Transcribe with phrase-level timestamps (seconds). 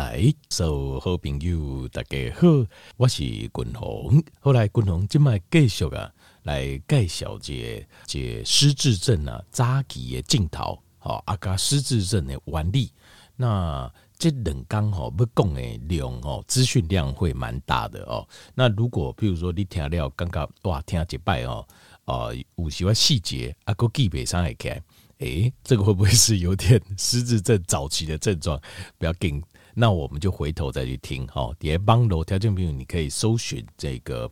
[0.00, 2.48] 来，所有好朋友大家好，
[2.96, 4.24] 我是君鸿。
[4.40, 6.10] 后来君鸿今麦继续啊，
[6.44, 12.90] 来介绍这这失智症啊早期的镜头，好啊，加失智症的原理。
[13.36, 18.26] 那这两讲吼要讲的量哦，资讯量会蛮大的哦。
[18.54, 21.68] 那如果比如说你听了刚刚哇听一摆哦，
[22.06, 24.82] 呃，有些细节啊，个记忆上来看，
[25.18, 28.58] 诶，这个会不会是有点失智症早期的症状？
[28.96, 29.42] 不要紧。
[29.74, 34.30] 那我们就回头再去听哈，底下网络条件朋友，你可以搜寻这个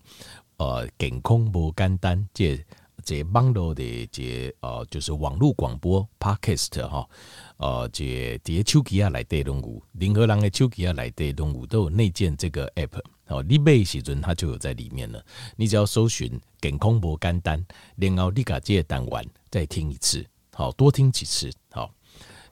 [0.56, 2.58] 呃健康无简单这
[3.04, 7.08] 这网络的这呃就是网络广播 Podcast 哈，
[7.56, 15.24] 呃这底下手机啊来带动物，任何人的手机啊来带动物都有内建这个 App 哦，你买时阵它就有在里面了，
[15.56, 17.64] 你只要搜寻健康无简单，
[17.96, 21.91] 然后你把这个单完再听一次，好多听几次好。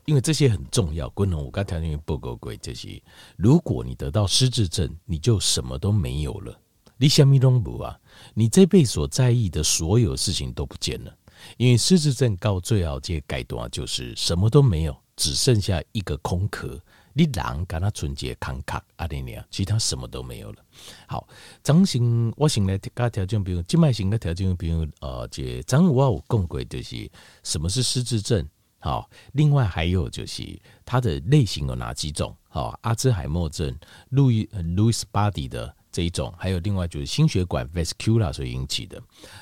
[0.07, 3.01] 因为这些很重要，功能我刚条件不够贵这些。
[3.35, 6.57] 如果你得到失智症，你就什么都没有了。
[6.95, 7.99] 你什么都没有啊，
[8.33, 11.13] 你这辈子所在意的所有事情都不见了。
[11.57, 16.81] 因为失智症到最后这阶段就是什么都没有，只剩下一个空壳。
[17.11, 20.63] 你人跟他纯洁康卡阿尼尼其他什么都没有了。
[21.05, 21.27] 好，
[21.61, 27.11] 张型我先来加条件，比如静脉型的条件，比如呃，这张五二五共轨就是
[27.43, 28.47] 什么是失智症？
[28.79, 30.43] 好，另外还有就是
[30.85, 32.35] 它的类型有哪几种？
[32.47, 33.75] 好，阿兹海默症、
[34.09, 34.43] 路易
[34.75, 39.01] 路易斯巴迪的这一种，还有另外就是心血管 vascular 所引起的。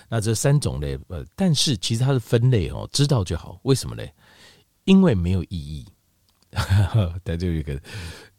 [0.10, 0.98] 那这三种呢？
[1.10, 3.60] 呃，但是其实它的分类哦，知道就好。
[3.64, 4.04] 为什么呢？
[4.86, 5.86] 因为没有意义。
[7.24, 7.78] 但就一个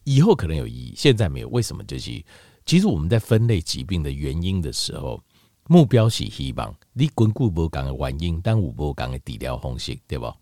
[0.04, 1.48] 以后可能有意义，现在没有。
[1.50, 1.84] 为什么？
[1.84, 2.24] 就是
[2.64, 5.22] 其实我们在分类疾病的原因的时候，
[5.68, 10.34] 目标是希望你根据不同的原因，但有不同的治疗方式，对吧？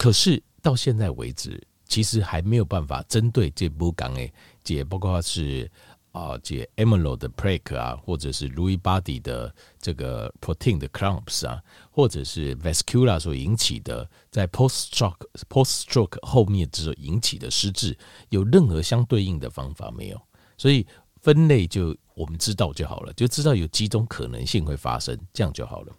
[0.00, 4.32] 可是到现在为止，其实还没有办法针对这部讲诶，
[4.64, 5.70] 这包括是
[6.12, 15.28] 啊，这 amyloid 的 plaque 啊，或者是 Lewy body 的这个 protein 的 clumps 啊，或者是 vascular 所引起的在 post stroke
[15.50, 17.94] post stroke 后面之后引起的失智，
[18.30, 20.18] 有任何相对应的方法没有？
[20.56, 20.86] 所以
[21.20, 25.92] 分类就我们知道就好了，就知道有几种可能性会发生，这样就好了。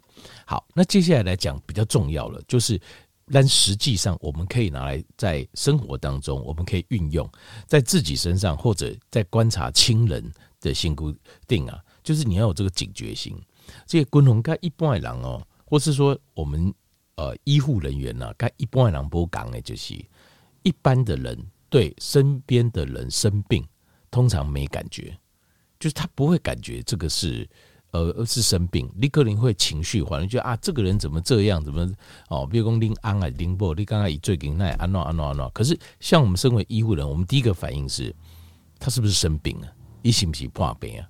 [0.44, 2.80] 好，那接下来来讲比较重要了，就是。
[3.30, 7.28] 但实际上，我们可以拿来在生活当中，我们可以运用
[7.66, 11.14] 在自己身上，或者在观察亲人的性固
[11.46, 13.40] 定啊，就是你要有这个警觉性。
[13.86, 16.74] 这个共同跟一般的人哦，或是说我们
[17.14, 19.94] 呃医护人员呐，该一般的人不讲的，就是
[20.62, 21.38] 一般的人
[21.70, 23.66] 对身边的人生病，
[24.10, 25.16] 通常没感觉，
[25.78, 27.48] 就是他不会感觉这个是。
[27.92, 31.62] 呃，而是生病，你可能会情绪化，你觉得啊，这个人怎么这样？
[31.62, 31.86] 怎么
[32.28, 32.46] 哦？
[32.46, 35.48] 比如说林安啊，拎波，你刚刚以最近那安诺安诺安诺。
[35.50, 38.14] 可是，像我们身为医护人，我们第一个反应是，
[38.78, 39.68] 他是不是生病啊？
[40.00, 41.06] 你是不是破病啊？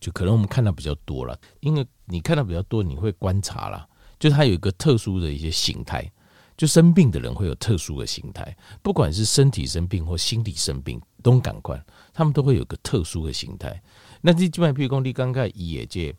[0.00, 6.10] 就可能我们看到比较多了，因为你看到比较多，你会观察了，就他有一个特殊的一些形态，
[6.56, 11.80] 就生病的人会有特殊的形态，不管是身体生病或心理生病，都感官，
[12.12, 13.80] 他们都会有个特殊的形态。
[14.26, 16.16] 那这基本上，譬如说你刚刚也介，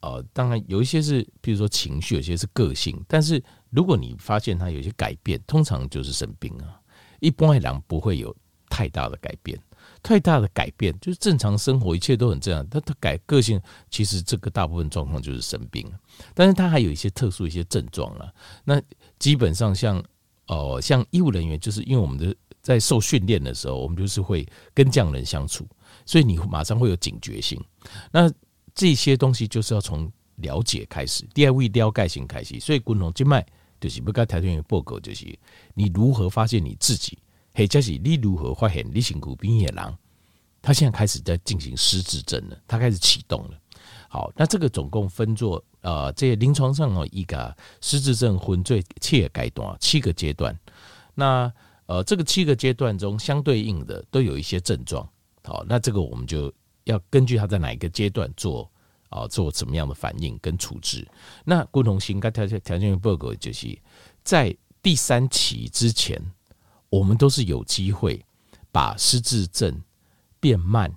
[0.00, 3.00] 呃，当然有一些是，比如说情绪，有些是个性。
[3.06, 6.80] 但是如果你发现他有些改变，通常就是生病啊。
[7.20, 8.34] 一般来讲不会有
[8.68, 9.56] 太大的改变，
[10.02, 12.68] 太大的改变就是正常生活，一切都很正常。
[12.68, 15.88] 他他改个性，其实这个大部分状况就是生病。
[16.34, 18.34] 但是他还有一些特殊一些症状了。
[18.64, 18.82] 那
[19.20, 19.98] 基本上像
[20.48, 25.68] 哦、呃，像医务人员，就是因为我们的在受训练的时候，我们就是会跟这样人相处。
[26.06, 27.62] 所以你马上会有警觉性，
[28.10, 28.32] 那
[28.74, 32.58] 这些东西就是要从了解开始，第二位了解性开始。
[32.58, 33.44] 所以共同静脉
[33.80, 35.26] 就是不该条件报告，就是
[35.74, 37.18] 你如何发现你自己，
[37.54, 39.98] 或者是你如何发现你身边的人，
[40.60, 43.58] 他现在开始在进行失智症了，他开始启动了。
[44.08, 50.58] 好，那这个总共分作呃，这临床上哦，一个失智症分最七个阶段，七个阶段。
[51.14, 51.52] 那
[51.86, 55.08] 呃，这个七个阶段中相对应的都有一些症状。
[55.42, 56.52] 好，那这个我们就
[56.84, 58.70] 要根据他在哪一个阶段做
[59.10, 61.06] 啊，做什么样的反应跟处置。
[61.44, 63.78] 那共同性该条件条件报告就是
[64.22, 66.20] 在第三期之前，
[66.88, 68.24] 我们都是有机会
[68.72, 69.82] 把失智症
[70.40, 70.94] 变慢，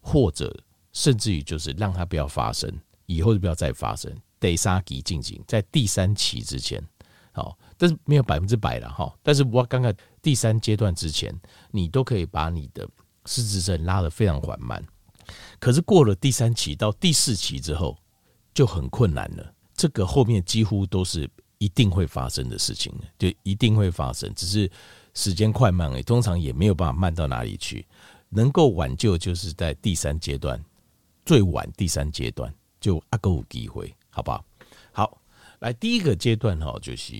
[0.00, 0.54] 或者
[0.92, 2.72] 甚至于就是让它不要发生，
[3.06, 4.10] 以后就不要再发生。
[4.40, 6.82] 第三期进行在第三期之前，
[7.32, 9.12] 好，但是没有百分之百了哈。
[9.22, 11.34] 但是我刚刚第三阶段之前，
[11.70, 12.88] 你都可以把你的。
[13.26, 14.82] 失智症拉得非常缓慢，
[15.60, 17.96] 可是过了第三期到第四期之后
[18.54, 19.54] 就很困难了。
[19.74, 24.68] 这个后面几乎都是一定会发生的事情，就一定会发生，只是
[25.12, 27.86] 时间快慢而已，通常也没有办法慢到哪里去。
[28.30, 30.58] 能够挽救就是在第三阶段，
[31.26, 34.42] 最晚第三阶段就阿够有机会，好不好？
[35.60, 37.14] 来第一个阶段哈，就是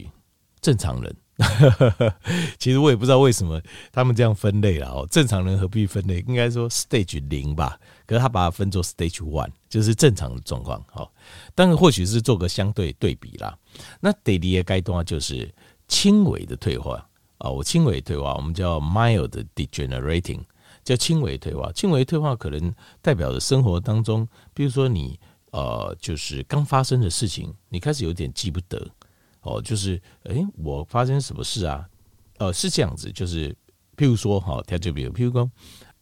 [0.61, 1.17] 正常人。
[2.59, 3.59] 其实我也不知道为什么
[3.91, 5.09] 他们这样分类了哦。
[5.11, 6.23] 正常人何必分类？
[6.29, 7.81] 应该说 stage 零吧。
[8.07, 10.85] 可是他把它分作 stage one，就是正常的状况。
[10.91, 11.11] 好，
[11.55, 13.57] 当然或许是做个相对对比啦。
[14.01, 15.51] 那第二个阶段就是
[15.89, 17.09] 轻微的退化
[17.39, 17.49] 啊。
[17.49, 20.41] 我轻微退化，我们叫 mild degenerating，
[20.85, 21.73] 叫轻微退化。
[21.73, 25.19] 轻微退化可能代表着生活当中，比如说你
[25.51, 28.89] 呃，就是刚发生的事情，你开始有点记不得。
[29.43, 31.89] 哦，就是，诶、我发生什么事啊？
[32.37, 33.49] 呃，是这样子，就是，
[33.97, 35.51] 譬如说，哈，它就比如，譬如说，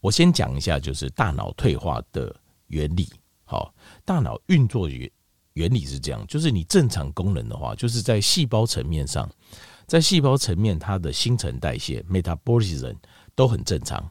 [0.00, 2.34] 我先讲一下，就是大脑退化的
[2.66, 3.08] 原理。
[3.44, 3.72] 好，
[4.04, 5.08] 大脑运作原
[5.52, 9.30] 原理是这样，就是你正常功能的话，就是在细胞层面上，
[9.86, 12.96] 在细胞层面，它的新陈代谢 （metabolism）
[13.36, 14.04] 都很正常。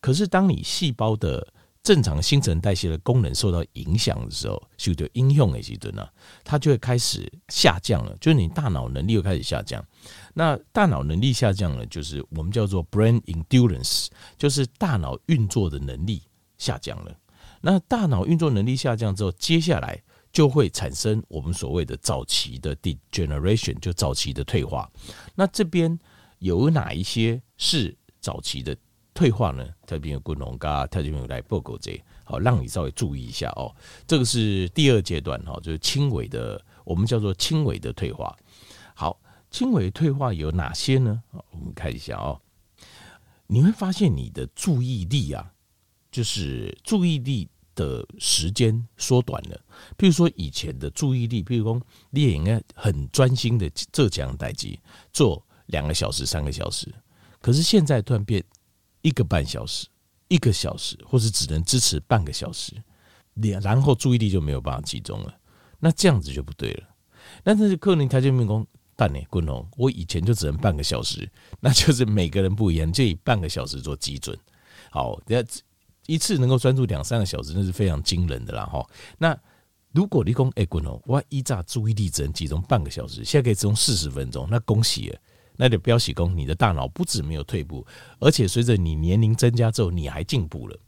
[0.00, 1.46] 可是，当你细胞的
[1.84, 6.08] 正常新陈代谢的功能受到影响的时候，就就应用的时候呢，
[6.42, 8.16] 它就会开始下降了。
[8.22, 9.84] 就是你大脑能力又开始下降。
[10.32, 14.06] 那大脑能力下降了，就是我们叫做 brain endurance，
[14.38, 16.22] 就是大脑运作的能力
[16.56, 17.14] 下降了。
[17.60, 20.02] 那大脑运作能力下降之后，接下来
[20.32, 24.90] 就会产生我们所谓的早期的 degeneration，就早期的退化。
[25.34, 25.98] 那这边
[26.38, 28.74] 有哪一些是早期的？
[29.14, 29.64] 退化呢？
[29.86, 33.72] 特别有滚龙嘎，特别有来报告这，好，让你稍微注意一下哦。
[34.08, 38.36] 这个是第二阶段哈，就是轻微的，我们叫做轻微的退化。
[38.92, 39.20] 好，
[39.52, 41.22] 轻微退化有哪些呢？
[41.30, 42.40] 我们看一下哦。
[43.46, 45.52] 你会发现你的注意力啊，
[46.10, 49.56] 就是注意力的时间缩短了。
[49.96, 54.80] 譬如说以前的注意力，譬如说你也应该很专心的浙江待机，
[55.12, 56.92] 做两个小时、三个小时，
[57.40, 58.44] 可是现在突然变。
[59.04, 59.86] 一个半小时，
[60.28, 62.72] 一个小时，或是只能支持半个小时，
[63.62, 65.34] 然后注意力就没有办法集中了，
[65.78, 66.88] 那这样子就不对了。
[67.42, 68.66] 但是克林条件命宫，
[68.96, 71.30] 但呢，滚龙，我以前就只能半个小时，
[71.60, 74.34] 那就是每个人不一样，就以半个小时做基准。
[74.90, 75.62] 好，等下
[76.06, 78.64] 一次能够专注两三个小时，那是非常惊人的啦。
[78.64, 78.82] 哈，
[79.18, 79.38] 那
[79.92, 85.18] 如果你讲哎，滚龙，我一乍注意力只能集中半个小时，现在可以集中四十分钟，那恭喜了。
[85.56, 87.86] 那就标喜功，你的大脑不止没有退步，
[88.18, 90.78] 而且随着你年龄增加之后，你还进步了。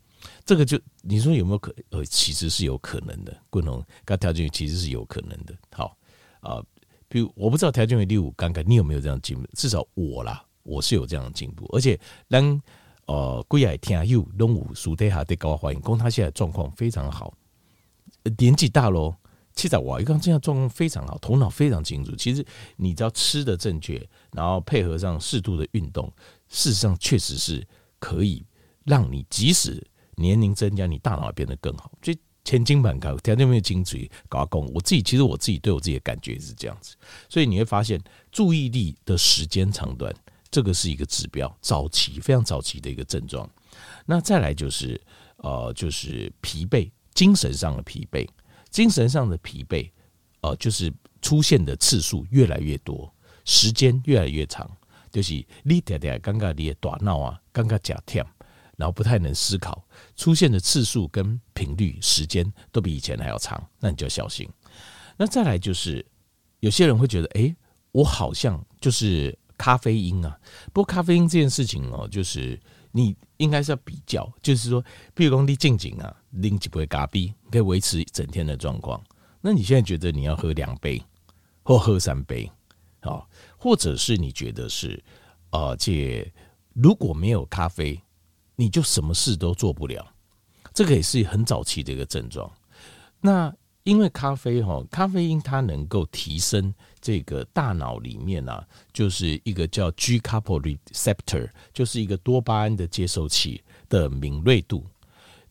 [0.44, 1.74] 这个就你说有没有可？
[1.90, 3.36] 呃，其实是有可能的。
[3.48, 5.54] 滚龙跟条件其实是有可能的。
[5.70, 5.96] 好
[6.40, 6.60] 啊，
[7.08, 9.46] 比如我不知道条件为第五刚刚你有没有这样进步？
[9.54, 11.68] 至少我啦，我是有这样进步。
[11.72, 11.98] 而且
[12.28, 12.60] 当
[13.06, 17.32] 呃贵爱听有拢有苏德哈对高欢迎，公他现在状况非常好，
[18.38, 19.14] 年纪大喽。
[19.56, 22.14] 七仔哇，一刚这样状况非常好，头脑非常清楚。
[22.14, 22.44] 其实
[22.76, 26.12] 你只要吃的正确，然后配合上适度的运动，
[26.48, 27.66] 事实上确实是
[27.98, 28.44] 可以
[28.84, 29.82] 让你即使
[30.16, 31.90] 年龄增加，你大脑变得更好。
[32.02, 36.94] 所以千金板卡条件没有精髓搞工，我自己其实我自己对我自己的感觉是这样子。
[37.28, 37.98] 所以你会发现
[38.30, 40.14] 注意力的时间长短，
[40.50, 43.48] 这个是一个指标，早期非常早期的一个症状。
[44.04, 45.00] 那再来就是
[45.38, 48.28] 呃，就是疲惫，精神上的疲惫。
[48.76, 49.90] 精神上的疲惫，
[50.42, 50.92] 呃，就是
[51.22, 53.10] 出现的次数越来越多，
[53.46, 54.70] 时间越来越长，
[55.10, 55.32] 就是
[55.62, 58.22] 你嗲嗲尴尬的大脑啊，尴尬假跳，
[58.76, 59.82] 然后不太能思考，
[60.14, 64.46] 出现的次数跟频率、时间都比以前还要长，那你就要小心。
[65.16, 66.04] 那再来就是，
[66.60, 67.56] 有些人会觉得，哎、
[67.92, 70.38] 我好像就是咖啡因啊。
[70.74, 72.60] 不过咖啡因这件事情哦，就是。
[72.96, 74.82] 你应该是要比较，就是说，
[75.14, 78.98] 譬如说你静静啊，拎几杯咖啡可以维持一整天的状况。
[79.42, 81.02] 那你现在觉得你要喝两杯
[81.62, 82.50] 或喝三杯，
[83.02, 84.98] 好，或者是你觉得是，
[85.50, 86.32] 而且
[86.72, 88.00] 如果没有咖啡，
[88.54, 90.02] 你就什么事都做不了。
[90.72, 92.50] 这个也是很早期的一个症状。
[93.20, 93.54] 那
[93.86, 104.84] 因为咖啡哈，咖啡因它能够提升这个大脑里面啊，就是一个叫 G-couple receptor，就是一个多巴胺的接收器的敏锐度，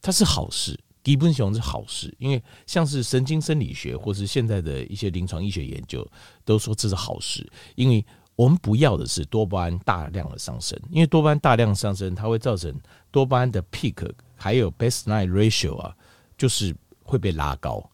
[0.02, 2.14] 它是好事，基本上是好事。
[2.20, 6.06] 因为像是神经生理学或是现在的一些临床医学研究
[6.44, 12.78] 都说这是好事，因为我们不要的是多巴胺大量的上升，因为多巴胺大量上升，它会造成
[13.12, 15.96] 多巴胺的 peak 还有 baseline ratio 啊，
[16.38, 17.90] 就是会被拉高。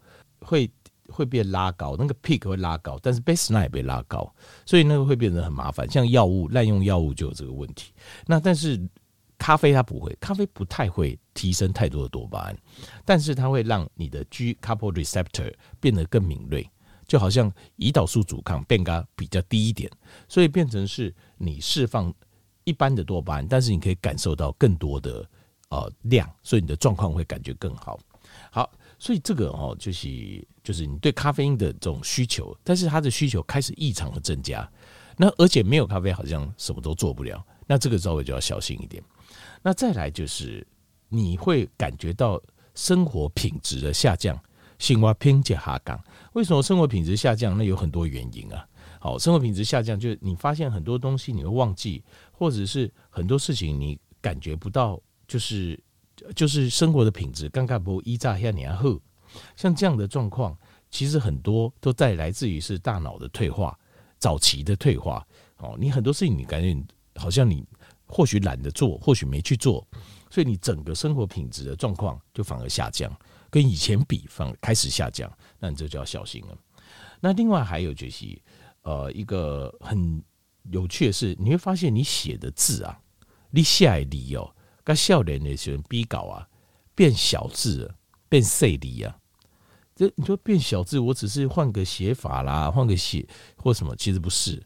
[0.52, 0.70] 会
[1.08, 4.30] 会变拉高，那个 peak 会拉高，但是 baseline 也被拉高，
[4.66, 5.90] 所以那个会变得很麻烦。
[5.90, 7.94] 像药物滥用药物就有这个问题。
[8.26, 8.78] 那但是
[9.38, 12.58] 咖啡它不会，咖啡不太会提升太多的多巴胺，
[13.06, 16.70] 但是它会让你的 G couple receptor 变得更敏锐，
[17.08, 19.90] 就好像胰岛素阻抗变咖比较低一点，
[20.28, 22.14] 所以变成是你释放
[22.66, 25.26] 一般的多巴胺，但是你可以感受到更多的
[25.70, 27.98] 呃量，所以你的状况会感觉更好。
[28.52, 34.72] 好，所以这个哦，就是就是你对咖啡因的这种需求，但是它的需求开始异常的增加，
[35.18, 39.04] 那而且没有咖啡好像什么都做不了，那这个稍微就要小心一点。
[39.64, 40.66] 那再来就是
[41.10, 42.40] 你会感觉到
[42.76, 44.40] 生活品质的下降，
[44.78, 46.00] 生活品质下降。
[46.34, 47.58] 为什么生活品质下降？
[47.58, 48.64] 那有很多原因啊。
[49.00, 55.80] 好，生活品质下降，就是你发现很多东西你会忘记，或者是很多事情你感觉不到，就是
[56.36, 59.00] 就是生活的品质刚刚不依炸下年后，
[59.56, 60.58] 像这样的状况，
[60.90, 63.78] 其实很多都在来自于是大脑的退化，
[64.18, 65.26] 早期的退化。
[65.58, 66.76] 哦，你很多事情你感觉
[67.16, 67.64] 好像你
[68.06, 69.88] 或许懒得做，或许没去做，
[70.30, 73.12] 所以你整个生活品质的状况就反而下降，
[73.50, 76.58] 跟以前比反而开始下降，那你这就要小心了。
[77.20, 78.40] 那另外还有就是。
[78.84, 80.20] 呃，一个很
[80.72, 83.00] 有趣的是，你会发现你写的字啊，
[83.52, 84.56] 你下一笔哦，
[84.92, 86.48] 跟笑脸的时候比稿啊，
[86.94, 87.96] 变小字了，
[88.28, 89.18] 变细字啊。
[89.96, 94.62] 这你说变小字，我只是换个写法啦，换个写或什么，其实不是，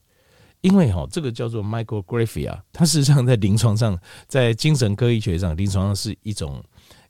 [0.62, 6.64] 因为哈，这个叫做 micrographia，它事实上在临床上，在精神科医学上，临床上是一种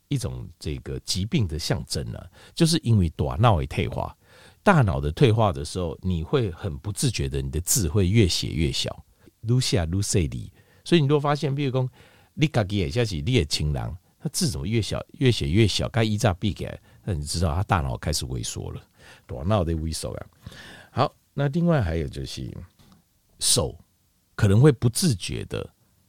[0.07, 4.15] 一种这个疾病的象征啊，就是因为大脑的退化。
[4.63, 9.05] 大脑的退化的时候，你会很不自觉的，你的字会越写越小，
[9.41, 10.51] 越写越细的。
[10.83, 11.87] 所以你如果发现，比如说
[12.35, 18.81] 你自己也写起列清郎，他字怎么越小，越写越小，该一扎闭起来，那你知道他大脑开始萎缩了，
[19.25, 20.27] 大脑的萎缩啊。
[20.91, 22.55] 好，那另外还有就是
[23.39, 23.77] 手
[24.35, 25.67] 可能会不自觉的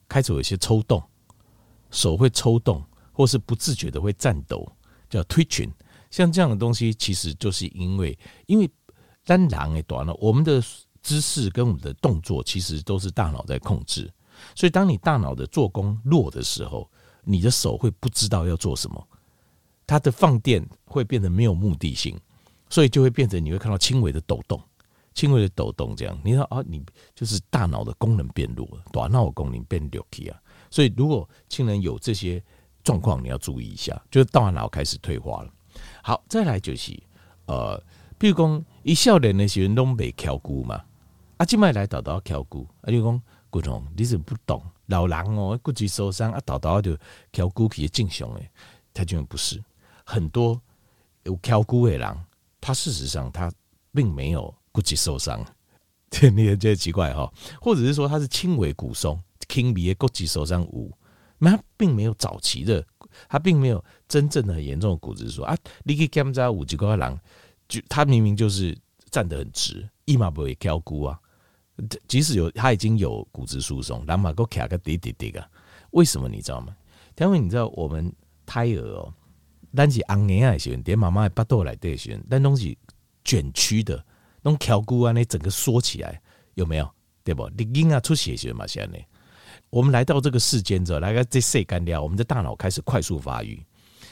[0.09, 1.03] 开始有些抽动，
[1.91, 4.71] 手会抽动，或是不自觉的会颤抖，
[5.09, 5.71] 叫 twitching。
[6.11, 8.71] 像这样的东西，其实就是因为，因为
[9.25, 10.63] 单狼诶短了，我们的
[11.03, 14.11] 姿势跟我们的动作，其实都是大脑在控制。
[14.55, 16.89] 所以，当你大脑的做工弱的时候，
[17.25, 19.07] 你的手会不知道要做什么，
[19.87, 22.17] 它的放电会变得没有目的性，
[22.69, 24.61] 所以就会变成你会看到轻微的抖动，
[25.15, 26.19] 轻微的抖动这样。
[26.25, 30.41] 你说啊，你就是大脑的功能变弱了，短脑功能变弱去啊。
[30.71, 32.43] 所以，如果亲人有这些
[32.83, 35.51] 状况，你要注意一下，就是大脑开始退化了。
[36.03, 36.99] 好，再来就是，
[37.47, 37.83] 呃，
[38.19, 40.85] 比如讲，一少年的时候拢袂翘骨嘛，
[41.37, 46.97] 啊，今麦来豆豆翘骨，啊，就讲骨痛，你是不懂，老人哦，骨质受伤啊，豆豆就
[47.33, 48.51] 敲骨去正常诶，
[48.93, 49.63] 他居然不是
[50.05, 50.61] 很多
[51.25, 52.19] 有敲骨的人，
[52.61, 53.53] 他事实上他
[53.93, 55.45] 并没有骨质受伤，
[56.11, 60.93] 这你也觉得奇怪哈，或者是说他是轻微骨松，轻微的骨质受伤无，
[61.39, 62.85] 那他并没有早期的。
[63.31, 67.19] 他并没有真正的很严重的骨质疏啊，你去检查五级高狼，
[67.67, 68.77] 就他明明就是
[69.11, 71.19] 站得很直，一马不会敲骨啊。
[72.09, 75.49] 即使有他已经有骨质疏松，两马都卡个滴滴滴啊。
[75.91, 76.77] 为什么你知道吗？
[77.19, 78.13] 因为你知道我们
[78.45, 79.13] 胎儿哦，
[79.75, 82.77] 但是昂年爱选，连妈妈的巴肚来对选，但东西
[83.25, 83.97] 卷曲的，
[84.43, 86.21] 那种翘骨啊，那整个缩起来
[86.55, 86.89] 有没有？
[87.25, 87.49] 对不？
[87.57, 89.07] 你婴儿出血血嘛，现在。
[89.71, 93.65] 我们来到这个世间之后，来个这岁干掉，我们的大脑开始快速发育。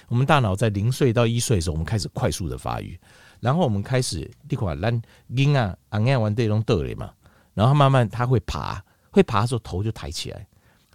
[0.08, 2.98] 我们大脑在零岁到一岁的时候，我们开始快速的发育，
[3.40, 7.12] 然后我们开始你看，咱婴啊，昂样玩这种豆类嘛，
[7.54, 10.46] 然后慢慢他会爬，会爬的时候头就抬起来，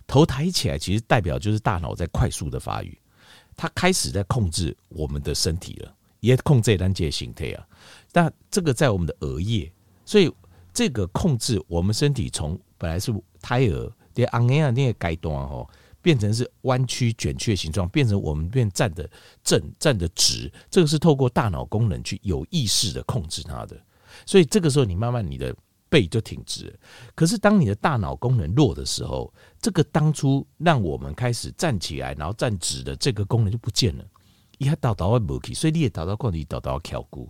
[0.05, 2.95] 头抬起来其实代表就是大脑在快速的发育，
[3.55, 7.65] 它开始在控制我们的身体了，也控制咱这些形态啊。
[8.11, 9.71] 但这个在我们的额叶，
[10.05, 10.31] 所以
[10.73, 13.11] 这个控制我们身体从本来是
[13.41, 13.91] 胎儿。
[14.13, 15.65] 的，昂样啊，那个阶段哦，
[16.01, 19.09] 变成是弯曲卷曲的形状，变成我们变站的
[19.43, 23.79] 正，站的直，这个是透过大脑功能去有意识的控制它的。
[24.25, 25.55] 所以这个时候，你慢慢你的
[25.89, 26.77] 背就挺直。
[27.15, 34.05] 可是当你的大脑功能弱的时候，这个当初让我们开始站起来，然后站直的这个功能就不见了。
[34.57, 37.29] 一下倒倒会无去，所以你也倒倒过你倒倒翘骨。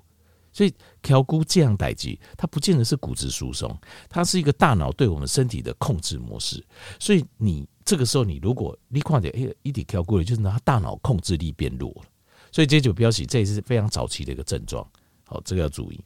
[0.52, 3.76] 所以调骨这样代际，它不见得是骨质疏松，
[4.10, 6.62] 它是一个大脑对我们身体的控制模式。
[7.00, 12.10] 所以你这个时候，你如果你况且哎，一点调骨了，就是拿大脑控制力变弱了。
[12.52, 14.86] 所以这就标示，这也是非常早期的一个症状。
[15.24, 16.04] 好，这个要注意。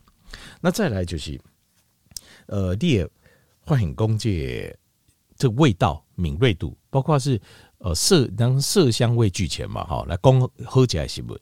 [0.60, 1.39] 那再来就是，
[2.53, 3.10] 呃，你也
[3.62, 4.72] 会很攻击
[5.36, 7.41] 这味道敏锐度，包括是
[7.79, 11.36] 呃色，当色香味俱全嘛，哈，来攻喝起来行不？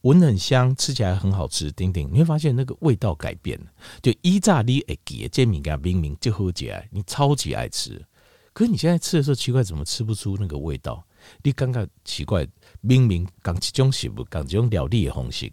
[0.00, 3.66] 闻很香，吃起来很好吃，丁丁，你会发现那个味道改变了。
[4.02, 8.04] 就依炸你会记这敏感明明就喝起来，你超级爱吃。
[8.52, 11.06] 可是你现在吃的时候奇怪，怎么吃不出那个味道？
[11.44, 12.44] 你刚刚奇怪，
[12.80, 15.48] 明明讲一种食物，讲一种料理的方式，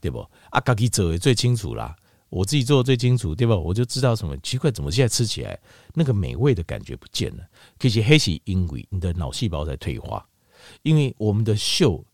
[0.00, 0.18] 对不？
[0.50, 1.94] 啊，自己做的最清楚啦，
[2.28, 3.56] 我自己做的最清楚，对吧？
[3.56, 5.58] 我就知道什么奇怪，怎么现在吃起来
[5.94, 7.44] 那个美味的感觉不见了？
[7.78, 10.26] 其实还是因为你的脑细胞在退化。
[10.82, 12.04] 因为我们的嗅，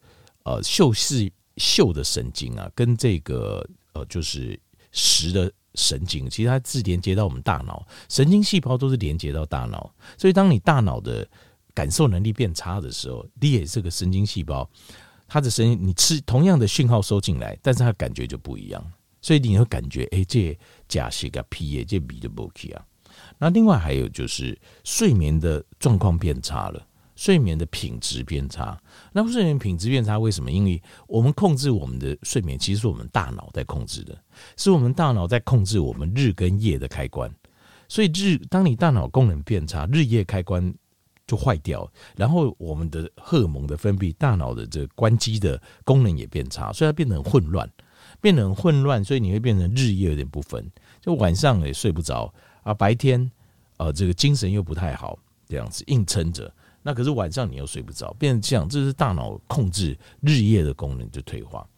[0.44, 4.58] 呃，嗅是嗅的神经啊，跟这个呃，就是
[4.92, 11.26] 食的神经，其实它是连接到我们大脑，神经细胞都是连接到大脑，所以当你大脑的
[11.72, 14.68] 感受能力变差的时候，你也是个神经细胞，
[15.26, 18.92] 它的神经，你吃同样的讯号收进来，但是它感觉就不一样，
[19.24, 20.54] 所以你会感觉，哎、这
[20.86, 22.84] 假些个皮，这比的不起啊。
[23.38, 24.54] 那另外还有就是
[24.84, 28.78] 睡眠的状况变差了，睡眠的品质变差。
[29.14, 30.50] 那睡眠品质变差为什么？
[30.50, 34.14] 因为我们控制我们的睡眠，其实是我们大脑在控制的，
[34.58, 37.34] 是我们大脑在控制我们日跟夜的开关。
[37.88, 40.74] 所以日，当你大脑功能变差，日夜开关。
[41.26, 47.66] 就坏掉，然后我们的荷尔蒙的分泌，大脑的这个关机的功能也变差，所以它变得很混乱，
[48.24, 50.66] 变得很混乱，所以你会变成日夜有点不分，
[50.98, 53.30] 就晚上也睡不着啊，白天
[53.76, 56.50] 呃这个精神又不太好，这样子硬撑着，
[56.82, 61.68] 那可是晚上你又睡不着，变成这样，这是大脑控制日夜的功能就退化。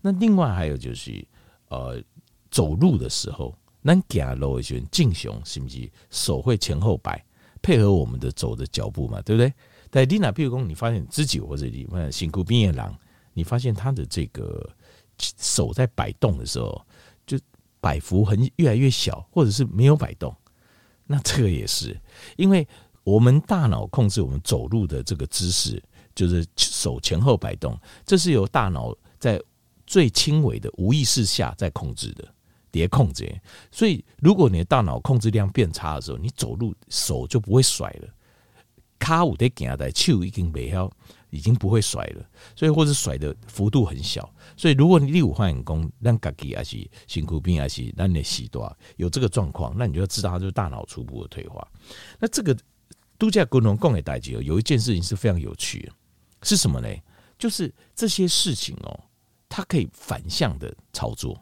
[0.00, 1.26] 那另外还有就是
[1.66, 2.00] 呃
[2.48, 3.52] 走路的时候，
[3.82, 7.20] 那走路的时候正常是不是手会前后摆？
[7.60, 9.52] 配合我们的走的脚步嘛，对不对？
[9.90, 12.96] 但丽娜，譬如说，你发现你自己或者你发现辛苦边野狼，
[13.32, 14.64] 你发现他的这个
[15.18, 16.80] 手在摆动的时候，
[17.26, 17.38] 就
[17.80, 20.34] 摆幅很越来越小，或者是没有摆动，
[21.06, 21.98] 那这个也是
[22.36, 22.66] 因为
[23.04, 25.82] 我们大脑控制我们走路的这个姿势，
[26.14, 29.42] 就是手前后摆动，这是由大脑在
[29.86, 32.26] 最轻微的无意识下在控制的。
[32.70, 33.40] 叠控制，
[33.72, 38.08] 所以如果你的大脑控制量变差的时候，你走路手就不会甩了。
[38.98, 40.92] 卡五得行的手已经没有，
[41.30, 42.24] 已经不会甩了，
[42.56, 44.32] 所以或者甩的幅度很小。
[44.56, 51.66] 所以如果你第五换工让自己还是辛苦病还是让你洗多有这个状况，那你就要知道它就是大脑初步的退化。
[52.18, 52.56] 那这个
[53.18, 55.92] 度假功能共给代志有一件事情是非常有趣的，
[56.42, 56.88] 是什么呢？
[57.38, 59.00] 就是这些事情哦，
[59.48, 61.40] 它可以反向的操作。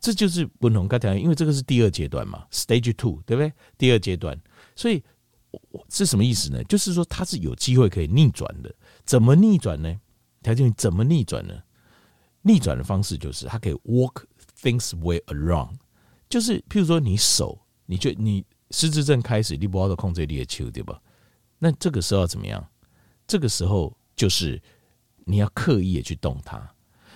[0.00, 3.52] 这就是不同刚才，因为这个是第二阶段嘛，Stage Two，对不对？
[3.76, 4.40] 第二阶段，
[4.76, 5.02] 所以
[5.88, 6.62] 是什么意思呢？
[6.64, 8.72] 就是说它是有机会可以逆转的。
[9.08, 9.98] 怎么逆转呢？
[10.42, 11.62] 条件怎么逆转呢？
[12.42, 14.24] 逆转的方式就是它可以 walk
[14.60, 15.76] things way around，
[16.28, 21.00] 就是譬如说你手，你就你失智症开始，你不要控制力的球，对吧？
[21.58, 22.62] 那这个时候要怎么样？
[23.26, 24.60] 这个时候就是
[25.24, 26.70] 你要刻意的去动它。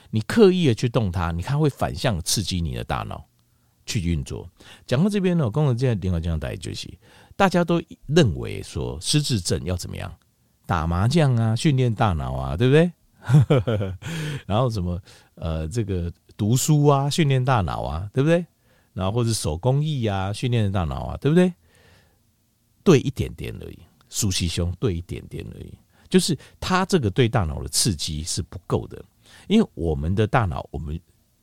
[0.09, 3.29] 你刻意的去动它，你看会反向刺激你的大脑
[3.85, 4.49] 去运作。
[4.87, 6.89] 讲到这边呢，我刚才这样另外这样带就是，
[7.37, 10.11] 大家都认为说失智症要怎么样
[10.73, 12.91] 打麻将啊，训练大脑啊，对不对？
[14.47, 14.99] 然后什么
[15.35, 18.43] 呃，这个读书啊，训练大脑啊，对不对？
[18.95, 21.53] 然后或者手工艺啊，训练大脑啊，对不对？
[22.83, 25.77] 对一点点而已，舒西兄对一点点而已，
[26.09, 29.05] 就是他这个对大脑的刺激是不够的。
[29.49, 30.99] 因为我们的大脑，我们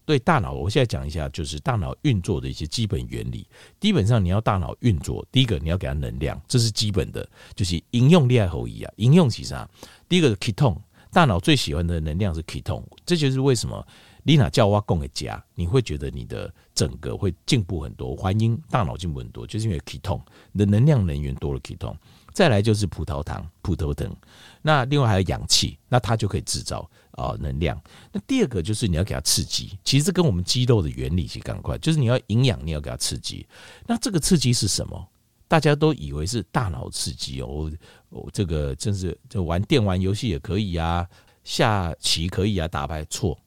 [0.10, 3.48] 对大脑，我现在讲一下，就是大脑运作的一些基本原理。
[3.80, 8.92] 基本上，你要大脑运作，第一个你要给它能量，这是基本的，就是应用厉害后移啊。
[8.96, 9.70] 应用其实啊，
[10.08, 10.76] 第一个是 ketone，
[11.12, 13.88] 大脑最喜欢的能量是 ketone，这就是为什么
[14.24, 21.96] 丽娜叫我供给家，你会觉得你的整个会进步很多，还因大脑进步很多，就是因为 ketone 你的能量能源多了 ketone。
[22.34, 24.16] 再来就是葡萄糖、葡萄糖，
[24.62, 26.90] 那另外还有氧气，那它就可以制造。
[27.20, 27.80] 啊，能量。
[28.14, 33.46] 那第二个就是你要给它刺激，其实跟我们肌肉的原理是赶快，就是你要营养，你要给它刺激。
[33.86, 35.06] 那这个刺激是什么？
[35.48, 37.70] 大家都以为是大脑刺激哦，
[38.10, 41.06] 哦，这个真是就玩电玩游戏也可以啊，
[41.44, 43.38] 下棋可以啊，打牌错，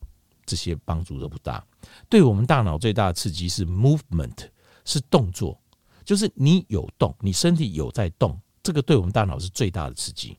[0.44, 1.64] 这些帮助都不大。
[2.08, 4.48] 对我们大脑最大的刺激是 movement，
[4.84, 5.58] 是动作，
[6.04, 10.36] 就是你有动，你身体有在动，这个对我们大脑是最大的刺激。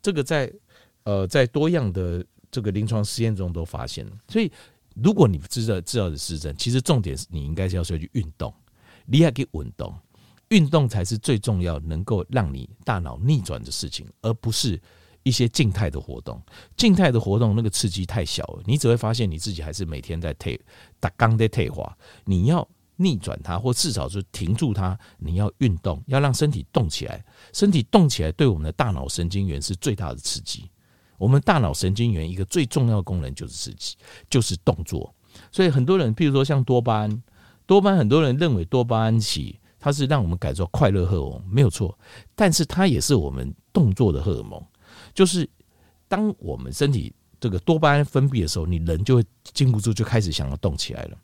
[0.00, 0.52] 这个在
[1.04, 2.24] 呃，在多样的。
[2.52, 4.52] 这个临床实验中都发现了，所以
[4.94, 8.54] 如果你知道知道的失症，其实重点是你应该是要说去运动，
[9.06, 9.92] 你还可以运动，
[10.50, 14.78] 运动才是最重要，能够让你大脑逆转的事情，而不是
[15.22, 16.38] 一些静态的活动。
[16.76, 20.60] 静态的活动那个刺激太小了，你只会发现你自己还是每天在退
[21.00, 21.96] 打刚在退化。
[22.26, 30.68] 你要逆转它，或至少是停住它，你要运动，要让身体动起来，身体动起来对我们的大脑神经元是最大的刺激。
[31.22, 33.94] 我们大脑神经元一个最重要的功能就是刺激，
[34.28, 35.14] 就是动作。
[35.52, 37.22] 所以很多人，譬如说像多巴胺，
[37.64, 41.96] 多巴胺很多人认为多巴胺起它是让我们感受快乐荷尔蒙，没有错。
[42.34, 44.60] 但是它也是我们动作的荷尔蒙，
[45.14, 45.48] 就是
[46.08, 51.16] 当我们身体这个多巴胺分泌的时候，你人就会禁不住就开始想要动起来了，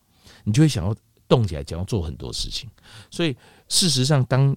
[0.45, 0.95] 你就会想要
[1.27, 2.71] 动起来，想要做很多事情。
[3.11, 3.37] 所以
[3.69, 4.57] 事实上，当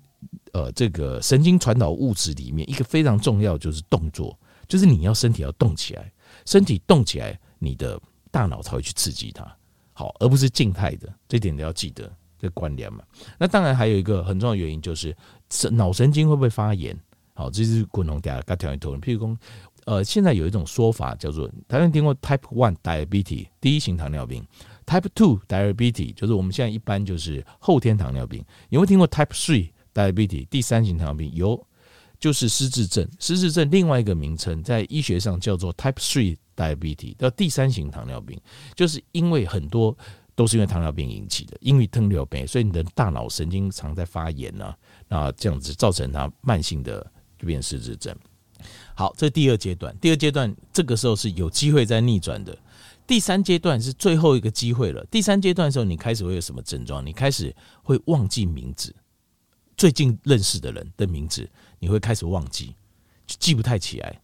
[0.53, 4.37] 呃这个神经传导物质里面一个非常重要就是动作。
[4.71, 6.09] 就是你要身体要动起来，
[6.45, 7.99] 身体动起来，你的
[8.31, 9.45] 大脑才会去刺激它，
[9.91, 13.03] 好，而不是静态的，这点你要记得这个关联嘛。
[13.37, 15.13] 那当然还有一个很重要的原因就是
[15.71, 16.97] 脑神经会不会发炎？
[17.33, 19.01] 好，这是共同大家刚调一讨论。
[19.01, 19.37] 譬如说，
[19.83, 24.41] 呃，现在有一种说法叫做，大家听过 Type One Diabetes 第一型糖尿病
[24.85, 28.39] ，Type Two Diabetes 就是我们现在一般就是后天糖尿病。
[28.69, 31.31] 有没有听过 Type Three Diabetes 第三型糖尿病？
[31.33, 31.67] 有，
[32.21, 33.05] 就是失智症。
[33.19, 38.39] 失智症另外一个名称在医学上叫做 Type Three Diabetes，叫第三型糖尿病，
[38.73, 39.97] 就是因为很多
[40.35, 44.73] 都是因为糖尿病引起的，因为糖尿病，所以你的大脑神经常在发炎呢、
[45.09, 47.05] 啊，啊，这样子造成它慢性的。
[47.41, 48.15] 就变失智症。
[48.93, 52.55] 好，这第二阶段，第二阶段这个时候是有机会在逆转的。
[53.07, 55.03] 第三阶段是最后一个机会了。
[55.09, 57.03] 第三阶段的时候，你开始会有什么症状？
[57.03, 58.95] 你开始会忘记名字，
[59.75, 61.49] 最近认识的人的名字，
[61.81, 62.73] 你会开始忘记，
[63.27, 64.21] 记不太起来，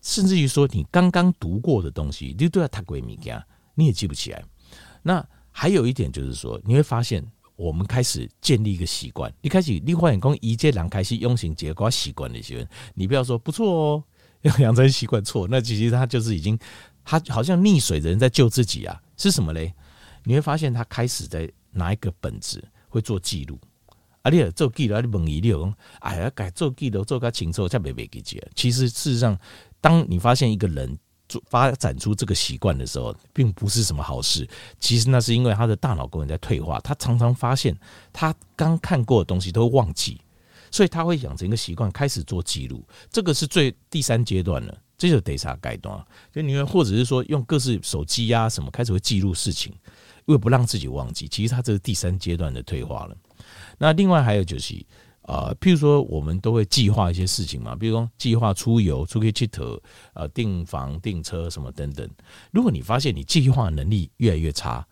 [0.00, 3.44] 甚至于说你刚刚读过的东西，你都要太闺蜜家，
[3.74, 4.44] 你也记不起来。
[5.02, 7.26] 那还有一点就是说，你会发现。
[7.58, 9.34] 我们开始建立一个习惯。
[9.40, 14.04] 一开始你发现讲一介人开始用心结果习惯的时候，你不要说不错哦，
[14.42, 16.56] 要养成习惯错，那其实他就是已经
[17.04, 19.02] 他好像溺水的人在救自己啊。
[19.16, 19.74] 是什么嘞？
[20.22, 23.58] 你会发现他开始在拿一个本子会做记录。
[24.30, 28.42] 你做记录，你问伊，你讲哎呀，改做记录做个清楚才别别记记。
[28.54, 29.38] 其实事实上，
[29.80, 31.42] 当你发现一个人做。
[31.50, 34.48] 发展出这个习惯的时候，并不是什么好事。
[34.80, 37.78] 其实那是因为他的大脑功能在退化，他常常发现
[38.14, 40.18] 他刚看过的东西都会忘记，
[40.70, 42.82] 所以他会养成一个习惯，开始做记录。
[43.12, 46.02] 这个是最第三阶段了，这就得啥改动？
[46.32, 49.74] 就你们或者是说用各式手机呀什么开始会记录事情，
[50.24, 51.28] 为不让自己忘记。
[51.28, 53.14] 其实他这是第三阶段的退化了。
[53.78, 54.84] 那另外还有就是。
[55.28, 59.78] 啊，譬如说，我们都会计划一些事情嘛，比如说计划出游、出去佚佗，
[60.14, 62.08] 呃，订房、订车什么等等。
[62.50, 64.82] 如果你发现你计划能力越来越差，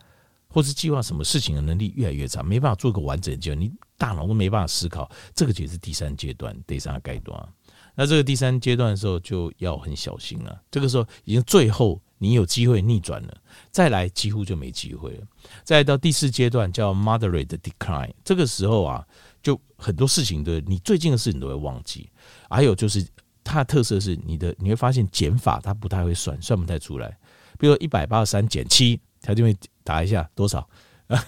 [0.46, 7.48] 或是计划什么事情的能力越来越差，没办法做个完整的，你大脑都没办法思考，这个就是第三阶段，第三阶段。
[7.94, 10.60] 那这个第三阶段的时候就要很小心了。
[10.70, 13.36] 这个时候已经最后你有机会逆转了，
[13.70, 15.26] 再来几乎就没机会了。
[15.64, 19.06] 再到第四阶段叫 moderate decline，这个时候啊。
[19.42, 22.10] 就很多事情的，你最近的事情都会忘记。
[22.50, 23.06] 还有就是
[23.44, 27.16] 它的特色是，你的你会发现减法它不太会算，算不太出来。
[27.56, 30.68] 比如一百八十三减七，它就会打一下多少，
[31.06, 31.20] 然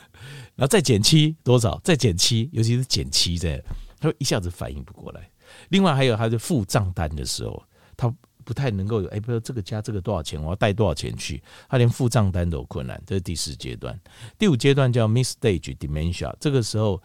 [0.58, 3.60] 后再减七多少，再减七，尤其是减七这样，
[4.00, 5.30] 它会一下子反应不过来。
[5.68, 7.62] 另外还有它的付账单的时候，
[7.96, 8.12] 它
[8.48, 12.98] 不太能够有哎，比如这个加这个多少钱，我要带多少钱去，他连付账单都有困难。
[13.04, 14.00] 这是第四阶段，
[14.38, 16.98] 第五阶段叫 mid-stage dementia，这个时候。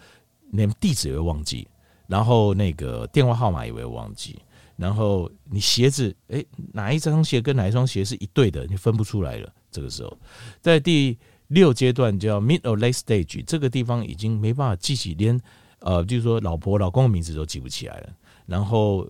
[0.56, 1.68] 连地址也会忘记，
[2.06, 4.40] 然后那个电话号码也会忘记，
[4.76, 9.52] 然后你鞋子，诶，哪一双鞋跟哪一双鞋是一对的，你分不出来了。
[9.72, 10.16] 这个时候，
[10.62, 15.42] 在第六阶段叫 mid or late stage，这个地方已经没办法记起，连
[15.80, 18.10] 呃，就是说老婆老公的名字都记不起来了，
[18.46, 19.10] 然后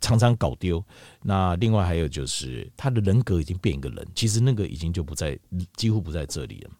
[0.00, 0.84] 常常搞丢。
[1.22, 5.38] 那另外还有就是他的人格已经变一个人，其实那个已经就不在，
[5.76, 6.70] 几乎不在这里了。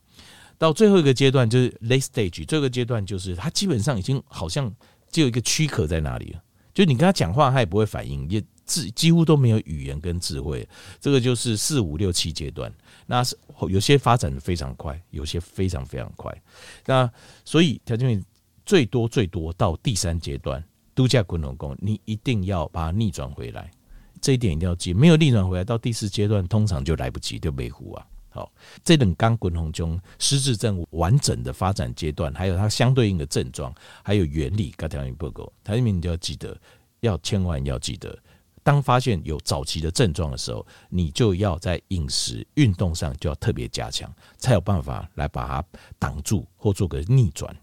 [0.56, 4.72] 到最后一个阶段就是 late stage，这个阶段就是他基本上已经好像
[5.10, 10.66] 只有一个躯壳在那里了，就你跟他讲话，他也不会反应，也智几乎都没有语言跟智慧。
[11.00, 12.72] 这个就是四五六七阶段，
[13.06, 13.36] 那是
[13.68, 16.32] 有些发展的非常快，有些非常非常快。
[16.86, 17.10] 那
[17.44, 18.24] 所以条件
[18.64, 23.70] 最多最多到第三阶段度假滚龙宫，你一定要把它逆转回来，
[24.20, 24.94] 这一点一定要记。
[24.94, 28.06] 没有逆转回来，到第四阶段通常就来不及，就没糊啊。
[28.30, 28.52] 好，
[28.82, 36.60] 这等刚滚筒中失智症完整的发展阶段，还有它相对应的症状，还有原理，该条件不够，台面你就要记得，
[36.98, 38.18] 要千万要记得，
[38.64, 45.64] 当发现有早期的症状的时候，你就要在饮食、运动上就要特别加强，才有办法来把它
[45.96, 47.56] 挡住或做个逆转。